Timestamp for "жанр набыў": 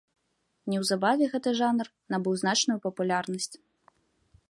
1.59-2.33